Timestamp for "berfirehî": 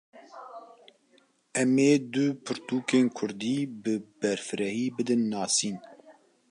4.19-4.85